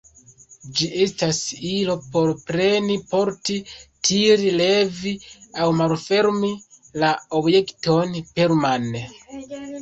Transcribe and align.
Ĝi 0.77 0.85
estas 1.01 1.41
ilo 1.71 1.95
por 2.15 2.31
preni, 2.47 2.95
porti, 3.11 3.57
tiri, 4.09 4.49
levi 4.63 5.13
aŭ 5.59 5.69
malfermi 5.83 6.51
la 7.05 7.13
objekton 7.43 8.19
permane. 8.41 9.05